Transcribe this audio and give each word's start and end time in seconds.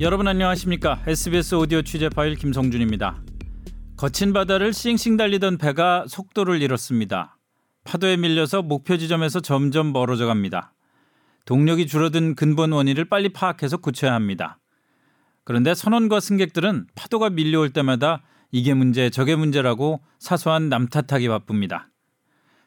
여러분 0.00 0.28
안녕하십니까? 0.28 1.02
SBS 1.06 1.56
오디오 1.56 1.82
취재 1.82 2.08
파일 2.08 2.36
김성준입니다. 2.36 3.20
거친 3.96 4.32
바다를 4.32 4.72
싱싱 4.72 5.16
달리던 5.16 5.58
배가 5.58 6.04
속도를 6.06 6.62
잃었습니다. 6.62 7.36
파도에 7.84 8.16
밀려서 8.16 8.62
목표 8.62 8.96
지점에서 8.96 9.40
점점 9.40 9.92
멀어져 9.92 10.26
갑니다. 10.26 10.72
동력이 11.46 11.86
줄어든 11.86 12.36
근본 12.36 12.72
원인을 12.72 13.06
빨리 13.06 13.30
파악해서 13.30 13.78
고쳐야 13.78 14.14
합니다. 14.14 14.60
그런데 15.44 15.74
선원과 15.74 16.20
승객들은 16.20 16.86
파도가 16.94 17.30
밀려올 17.30 17.70
때마다 17.70 18.22
이게 18.52 18.74
문제, 18.74 19.10
저게 19.10 19.34
문제라고 19.34 20.00
사소한 20.18 20.68
남 20.68 20.86
탓하기 20.86 21.28
바쁩니다. 21.28 21.90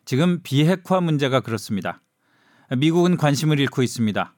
지금 0.06 0.42
비핵화 0.44 1.02
문제가 1.02 1.42
그렇습니다. 1.42 2.02
미국은 2.78 3.18
관심을 3.18 3.60
잃고 3.60 3.84
있습니다. 3.84 4.36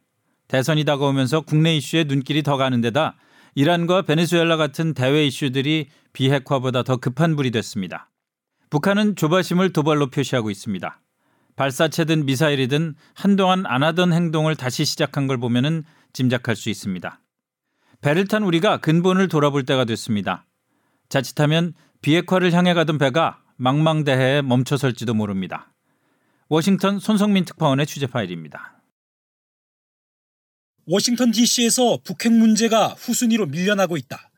대선이 0.48 0.86
다가오면서 0.86 1.42
국내 1.42 1.76
이슈에 1.76 2.04
눈길이 2.04 2.44
더 2.44 2.58
가는 2.58 2.82
데다 2.82 3.16
이란과 3.56 4.04
베네수엘라 4.04 4.58
같은 4.58 4.94
대외 4.94 5.26
이슈들이 5.28 5.88
비핵화보다 6.14 6.84
더 6.84 6.98
급한 6.98 7.36
불이 7.36 7.52
됐습니다. 7.52 8.10
북한은 8.70 9.16
조바심을 9.16 9.72
도발로 9.72 10.10
표시하고 10.10 10.50
있습니다. 10.50 11.00
발사체든 11.56 12.26
미사일이든 12.26 12.96
한동안 13.14 13.66
안 13.68 13.84
하던 13.84 14.12
행동을 14.14 14.56
다시 14.56 14.86
시작한 14.86 15.28
걸 15.28 15.38
보면은 15.38 15.84
짐작할 16.12 16.56
수 16.56 16.72
있습니다. 16.72 17.20
배를 18.02 18.28
탄 18.28 18.44
우리가 18.44 18.78
근본을 18.78 19.28
돌아볼 19.28 19.64
때가 19.64 19.86
됐습니다. 19.86 20.46
자칫하면 21.10 21.74
비핵화를 22.02 22.52
향해 22.54 22.74
가던 22.74 22.98
배가 22.98 23.43
망망대해에 23.58 24.42
멈춰설지도 24.42 25.14
모릅니다. 25.14 25.74
워싱턴 26.50 27.00
손성민 27.00 27.46
특파원의 27.46 27.86
취재 27.86 28.08
파일입니다. 28.08 28.82
워싱턴 30.86 31.32
DC에서 31.32 32.00
북핵 32.04 32.34
문제가 32.34 32.90
후순위로 32.90 33.48
밀려나고 33.48 33.96
있다. 33.98 34.30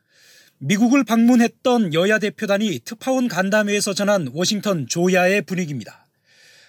미국을 0.58 1.04
방문했던 1.04 1.92
여야 1.92 2.18
대표단이 2.18 2.80
특파원 2.84 3.28
간담회에서 3.28 3.94
전한 3.94 4.30
워싱턴 4.32 4.86
조야의 4.86 5.42
분위기입니다. 5.42 6.06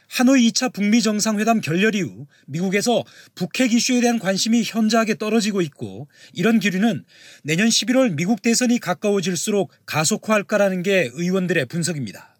하노이 0.09 0.49
2차 0.49 0.73
북미 0.73 1.01
정상회담 1.01 1.61
결렬 1.61 1.93
이후 1.95 2.27
미국에서 2.47 3.03
북핵 3.35 3.73
이슈에 3.73 4.01
대한 4.01 4.19
관심이 4.19 4.63
현저하게 4.65 5.15
떨어지고 5.15 5.61
있고 5.61 6.07
이런 6.33 6.59
기류는 6.59 7.03
내년 7.43 7.67
11월 7.67 8.15
미국 8.15 8.41
대선이 8.41 8.79
가까워질수록 8.79 9.71
가속화할 9.85 10.43
까라는 10.43 10.81
게 10.81 11.09
의원들의 11.13 11.65
분석입니다. 11.65 12.36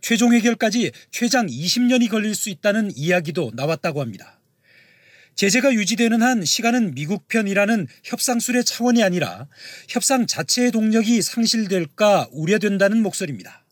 최종 0.00 0.34
해결까지 0.34 0.92
최장 1.10 1.46
20년이 1.46 2.10
걸릴 2.10 2.34
수 2.34 2.50
있다는 2.50 2.90
이야기도 2.94 3.52
나왔다고 3.54 4.00
합니다. 4.00 4.40
제재가 5.34 5.72
유지되는 5.72 6.22
한 6.22 6.44
시간은 6.44 6.94
미국 6.94 7.28
편이라는 7.28 7.86
협상술의 8.04 8.64
차원이 8.64 9.02
아니라 9.02 9.46
협상 9.88 10.26
자체의 10.26 10.70
동력이 10.70 11.22
상실될까 11.22 12.28
우려된다는 12.32 13.02
목소리입니다. 13.02 13.64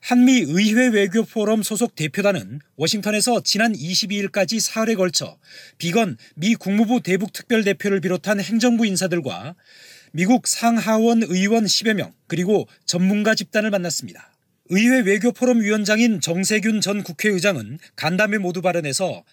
한미 0.00 0.44
의회 0.46 0.88
외교 0.88 1.24
포럼 1.24 1.62
소속 1.62 1.94
대표단은 1.94 2.60
워싱턴에서 2.76 3.42
지난 3.42 3.72
22일까지 3.72 4.60
사흘에 4.60 4.94
걸쳐 4.94 5.38
비건 5.76 6.16
미 6.34 6.54
국무부 6.54 7.02
대북 7.02 7.32
특별 7.32 7.62
대표를 7.64 8.00
비롯한 8.00 8.40
행정부 8.40 8.86
인사들과 8.86 9.54
미국 10.12 10.46
상하원 10.46 11.22
의원 11.24 11.64
10여 11.64 11.94
명 11.94 12.12
그리고 12.26 12.66
전문가 12.86 13.34
집단을 13.34 13.70
만났습니다. 13.70 14.32
의회 14.70 15.00
외교 15.00 15.32
포럼 15.32 15.60
위원장인 15.60 16.20
정세균 16.20 16.80
전 16.80 17.02
국회의장은 17.02 17.78
간담회 17.96 18.38
모두 18.38 18.60
발언에서 18.60 19.24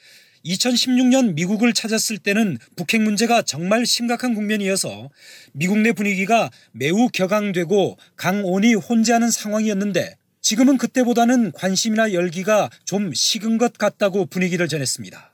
2016년 0.46 1.34
미국을 1.34 1.74
찾았을 1.74 2.20
때는 2.20 2.58
북핵 2.76 3.02
문제가 3.02 3.42
정말 3.42 3.86
심각한 3.86 4.34
국면이어서 4.34 5.10
미국 5.54 5.80
내 5.80 5.92
분위기가 5.92 6.52
매우 6.72 7.10
격앙되고 7.10 7.98
강온이 8.16 8.76
혼재하는 8.76 9.30
상황이었는데 9.32 10.16
지금은 10.42 10.78
그때보다는 10.78 11.52
관심이나 11.52 12.14
열기가 12.14 12.70
좀 12.86 13.12
식은 13.14 13.58
것 13.58 13.74
같다고 13.74 14.28
분위기를 14.28 14.68
전했습니다. 14.68 15.34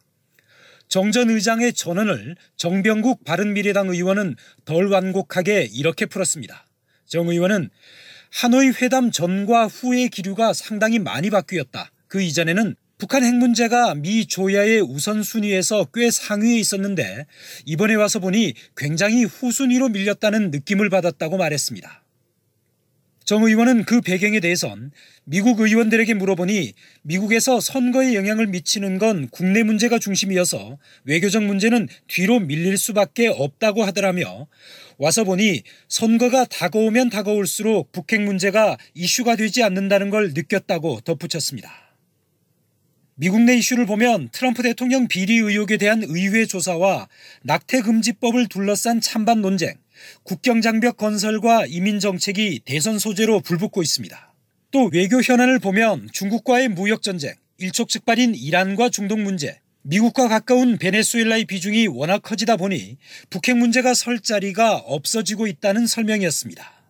정 0.88 1.12
전 1.12 1.30
의장의 1.30 1.74
전언을 1.74 2.36
정병국 2.58 3.24
바른미래당 3.24 3.90
의원은 3.90 4.36
덜 4.66 4.88
완곡하게 4.88 5.70
이렇게 5.72 6.06
풀었습니다. 6.06 6.66
정 7.06 7.28
의원은 7.30 7.70
하노이 8.32 8.70
회담 8.82 9.12
전과 9.12 9.68
후의 9.68 10.10
기류가 10.10 10.54
상당히 10.54 11.00
많이 11.00 11.30
바뀌었다. 11.30 11.92
그 12.08 12.22
이전에는 12.22 12.76
북한 12.98 13.24
핵 13.24 13.36
문제가 13.36 13.94
미 13.94 14.26
조야의 14.26 14.82
우선순위에서 14.82 15.88
꽤 15.94 16.10
상위에 16.10 16.58
있었는데 16.58 17.26
이번에 17.66 17.96
와서 17.96 18.20
보니 18.20 18.54
굉장히 18.78 19.26
후순위로 19.26 19.90
밀렸다는 19.90 20.52
느낌을 20.52 20.90
받았다고 20.90 21.38
말했습니다. 21.38 22.04
정 23.24 23.44
의원은 23.44 23.86
그 23.86 24.02
배경에 24.02 24.40
대해선 24.40 24.92
미국 25.24 25.60
의원들에게 25.60 26.14
물어보니 26.16 26.74
미국에서 27.04 27.60
선거에 27.60 28.16
영향을 28.16 28.48
미치는 28.48 28.98
건 28.98 29.30
국내 29.30 29.64
문제가 29.64 30.00
중심이어서 30.00 30.78
외교적 31.04 31.44
문제는 31.44 31.88
뒤로 32.08 32.40
밀릴 32.40 32.78
수밖에 32.78 33.28
없다고 33.28 33.84
하더라며 33.84 34.48
와서 34.98 35.24
보니 35.24 35.62
선거가 35.88 36.46
다가오면 36.46 37.10
다가올수록 37.10 37.92
북핵 37.92 38.22
문제가 38.22 38.78
이슈가 38.94 39.36
되지 39.36 39.64
않는다는 39.64 40.10
걸 40.10 40.34
느꼈다고 40.34 41.02
덧붙였습니다. 41.02 41.72
미국 43.16 43.42
내 43.42 43.56
이슈를 43.56 43.86
보면 43.86 44.30
트럼프 44.32 44.64
대통령 44.64 45.08
비리 45.08 45.38
의혹에 45.38 45.78
대한 45.78 46.04
의회 46.04 46.46
조사와 46.46 47.08
낙태금지법을 47.44 48.48
둘러싼 48.48 49.00
찬반 49.00 49.42
논쟁, 49.42 49.76
국경장벽 50.24 50.98
건설과 50.98 51.66
이민 51.68 52.00
정책이 52.00 52.62
대선 52.66 53.00
소재로 53.00 53.42
불붙고 53.42 53.82
있습니다. 53.82 54.34
또 54.72 54.90
외교 54.92 55.22
현안을 55.22 55.60
보면 55.60 56.10
중국과의 56.14 56.70
무역 56.70 57.02
전쟁, 57.02 57.34
일촉즉발인 57.58 58.36
이란과 58.36 58.90
중동 58.90 59.24
문제, 59.24 59.60
미국과 59.84 60.28
가까운 60.28 60.78
베네수엘라의 60.78 61.46
비중이 61.46 61.88
워낙 61.88 62.22
커지다 62.22 62.58
보니 62.58 62.98
북핵 63.30 63.58
문제가 63.58 63.94
설 63.94 64.20
자리가 64.20 64.78
없어지고 64.78 65.48
있다는 65.48 65.88
설명이었습니다. 65.88 66.81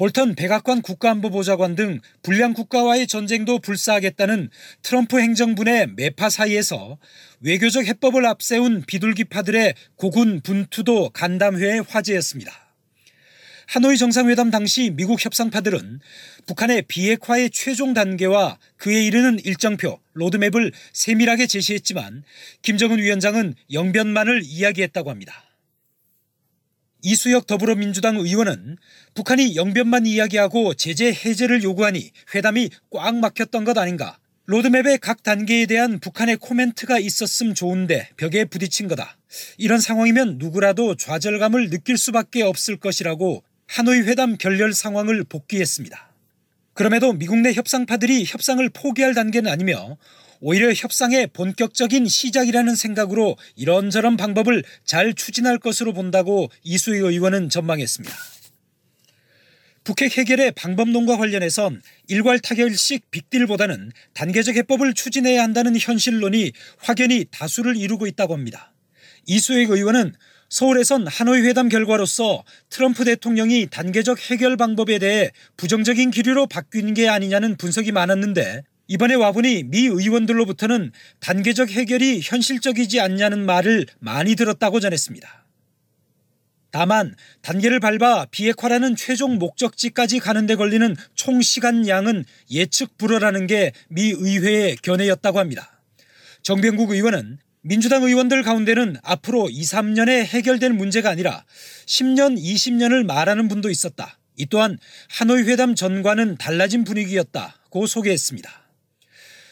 볼턴 0.00 0.34
백악관 0.34 0.80
국가안보보좌관 0.80 1.74
등 1.74 2.00
불량 2.22 2.54
국가와의 2.54 3.06
전쟁도 3.06 3.58
불사하겠다는 3.58 4.48
트럼프 4.80 5.20
행정부 5.20 5.68
의 5.68 5.88
매파 5.94 6.30
사이에서 6.30 6.96
외교적 7.40 7.84
해법을 7.84 8.24
앞세운 8.24 8.82
비둘기파들의 8.86 9.74
고군 9.96 10.40
분투도 10.40 11.10
간담회의 11.10 11.84
화제였습니다. 11.86 12.50
하노이 13.66 13.98
정상회담 13.98 14.50
당시 14.50 14.88
미국 14.88 15.22
협상파들은 15.22 16.00
북한의 16.46 16.84
비핵화의 16.88 17.50
최종 17.50 17.92
단계와 17.92 18.56
그에 18.78 19.04
이르는 19.04 19.38
일정표, 19.44 20.00
로드맵을 20.14 20.72
세밀하게 20.94 21.46
제시했지만 21.46 22.24
김정은 22.62 23.00
위원장은 23.00 23.54
영변만을 23.70 24.44
이야기했다고 24.44 25.10
합니다. 25.10 25.49
이수혁 27.02 27.46
더불어민주당 27.46 28.16
의원은 28.16 28.76
북한이 29.14 29.56
영변만 29.56 30.06
이야기하고 30.06 30.74
제재 30.74 31.08
해제를 31.08 31.62
요구하니 31.62 32.10
회담이 32.34 32.70
꽉 32.90 33.16
막혔던 33.16 33.64
것 33.64 33.78
아닌가. 33.78 34.18
로드맵의 34.46 34.98
각 34.98 35.22
단계에 35.22 35.66
대한 35.66 36.00
북한의 36.00 36.36
코멘트가 36.38 36.98
있었음 36.98 37.54
좋은데 37.54 38.08
벽에 38.16 38.44
부딪힌 38.44 38.88
거다. 38.88 39.16
이런 39.58 39.78
상황이면 39.78 40.38
누구라도 40.38 40.96
좌절감을 40.96 41.70
느낄 41.70 41.96
수밖에 41.96 42.42
없을 42.42 42.76
것이라고 42.76 43.44
하노이 43.68 44.00
회담 44.00 44.36
결렬 44.36 44.72
상황을 44.72 45.22
복귀했습니다. 45.24 46.10
그럼에도 46.74 47.12
미국 47.12 47.38
내 47.38 47.52
협상파들이 47.52 48.24
협상을 48.26 48.68
포기할 48.70 49.14
단계는 49.14 49.50
아니며 49.50 49.96
오히려 50.40 50.72
협상의 50.72 51.26
본격적인 51.28 52.08
시작이라는 52.08 52.74
생각으로 52.74 53.36
이런저런 53.56 54.16
방법을 54.16 54.64
잘 54.84 55.14
추진할 55.14 55.58
것으로 55.58 55.92
본다고 55.92 56.50
이수희 56.64 56.98
의원은 56.98 57.50
전망했습니다. 57.50 58.14
북핵 59.84 60.16
해결의 60.18 60.52
방법론과 60.52 61.16
관련해선 61.16 61.82
일괄 62.08 62.38
타결식 62.38 63.10
빅딜보다는 63.10 63.92
단계적 64.14 64.56
해법을 64.56 64.94
추진해야 64.94 65.42
한다는 65.42 65.76
현실론이 65.78 66.52
확연히 66.78 67.24
다수를 67.30 67.76
이루고 67.76 68.06
있다고 68.06 68.34
합니다. 68.34 68.72
이수익 69.26 69.70
의원은 69.70 70.14
서울에선 70.48 71.06
하노이 71.06 71.42
회담 71.42 71.68
결과로서 71.68 72.44
트럼프 72.70 73.04
대통령이 73.04 73.68
단계적 73.70 74.30
해결 74.30 74.56
방법에 74.56 74.98
대해 74.98 75.30
부정적인 75.56 76.10
기류로 76.10 76.46
바뀐 76.46 76.92
게 76.92 77.08
아니냐는 77.08 77.56
분석이 77.56 77.92
많았는데 77.92 78.62
이번에 78.90 79.14
와보니 79.14 79.64
미 79.68 79.86
의원들로부터는 79.86 80.90
단계적 81.20 81.70
해결이 81.70 82.22
현실적이지 82.24 82.98
않냐는 82.98 83.46
말을 83.46 83.86
많이 84.00 84.34
들었다고 84.34 84.80
전했습니다. 84.80 85.46
다만 86.72 87.14
단계를 87.40 87.78
밟아 87.78 88.26
비핵화라는 88.32 88.96
최종 88.96 89.38
목적지까지 89.38 90.18
가는데 90.18 90.56
걸리는 90.56 90.96
총 91.14 91.40
시간 91.40 91.86
양은 91.86 92.24
예측 92.50 92.98
불허라는 92.98 93.46
게 93.46 93.70
미 93.90 94.10
의회의 94.10 94.74
견해였다고 94.82 95.38
합니다. 95.38 95.80
정병국 96.42 96.90
의원은 96.90 97.38
민주당 97.62 98.02
의원들 98.02 98.42
가운데는 98.42 98.96
앞으로 99.04 99.50
2, 99.50 99.62
3년에 99.62 100.24
해결될 100.24 100.72
문제가 100.72 101.10
아니라 101.10 101.44
10년, 101.86 102.36
20년을 102.36 103.04
말하는 103.04 103.46
분도 103.46 103.70
있었다. 103.70 104.18
이 104.36 104.46
또한 104.46 104.78
하노이 105.10 105.42
회담 105.42 105.76
전과는 105.76 106.38
달라진 106.38 106.82
분위기였다고 106.82 107.86
소개했습니다. 107.86 108.59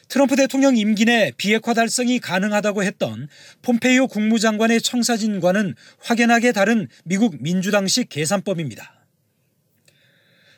트럼프 0.08 0.36
대통령 0.36 0.76
임기 0.76 1.04
내 1.04 1.32
비핵화 1.36 1.74
달성이 1.74 2.18
가능하다고 2.18 2.82
했던 2.82 3.28
폼페이오 3.62 4.08
국무장관의 4.08 4.80
청사진과는 4.80 5.74
확연하게 6.00 6.52
다른 6.52 6.88
미국 7.04 7.42
민주당식 7.42 8.08
계산법입니다. 8.08 8.94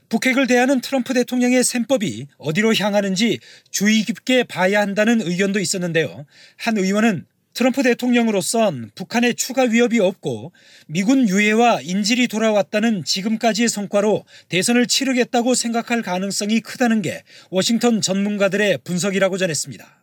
북핵을 0.09 0.47
대하는 0.47 0.81
트럼프 0.81 1.15
대통령의 1.15 1.63
셈법이 1.63 2.27
어디로 2.39 2.75
향하는지 2.75 3.39
주의 3.71 4.03
깊게 4.03 4.45
봐야 4.45 4.81
한다는 4.81 5.21
의견도 5.21 5.61
있었는데요. 5.61 6.27
한 6.57 6.77
의원은 6.79 7.27
트럼프 7.61 7.83
대통령으로선 7.83 8.91
북한의 8.95 9.35
추가 9.35 9.65
위협이 9.65 10.01
없고 10.01 10.53
미군 10.87 11.29
유해와 11.29 11.83
인질이 11.83 12.27
돌아왔다는 12.29 13.05
지금까지의 13.05 13.69
성과로 13.69 14.25
대선을 14.49 14.87
치르겠다고 14.87 15.55
생각할 15.55 16.01
가능성이 16.01 16.61
크다는 16.61 17.03
게 17.03 17.23
워싱턴 17.51 18.01
전문가들의 18.01 18.79
분석이라고 18.83 19.37
전했습니다. 19.37 20.03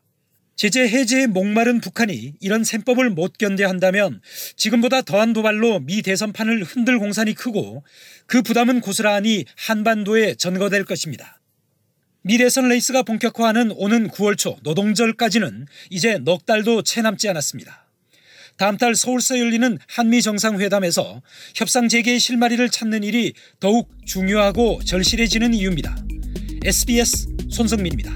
제재 0.56 0.81
해제에 0.81 1.25
목마른 1.25 1.81
북한이 1.81 2.36
이런 2.39 2.63
셈법을 2.63 3.09
못 3.09 3.39
견뎌 3.39 3.68
한다면 3.68 4.21
지금보다 4.56 5.01
더한 5.01 5.33
도발로 5.33 5.80
미 5.80 6.04
대선판을 6.04 6.62
흔들 6.63 7.00
공산이 7.00 7.33
크고 7.33 7.83
그 8.27 8.44
부담은 8.44 8.81
고스란히 8.81 9.45
한반도에 9.56 10.36
전가될 10.35 10.85
것입니다. 10.86 11.36
미 12.27 12.36
대선 12.36 12.67
레이스가 12.68 13.03
본격화하는 13.03 13.71
오는 13.77 14.09
9월 14.09 14.38
초 14.38 14.57
노동절까지는 14.63 15.65
이제 15.89 16.18
넉 16.18 16.45
달도 16.45 16.81
채 16.81 17.01
남지 17.01 17.29
않았습니다. 17.29 17.88
다음 18.57 18.77
달 18.77 18.95
서울서 18.95 19.39
열리는 19.39 19.77
한미 19.88 20.21
정상회담에서 20.21 21.21
협상 21.56 21.88
재개의 21.88 22.19
실마리를 22.19 22.68
찾는 22.69 23.03
일이 23.03 23.33
더욱 23.62 23.89
중요하고 24.06 24.81
절실해지는 24.83 25.53
이유입니다. 25.53 25.95
SBS 26.65 27.27
손성민입니다. 27.50 28.12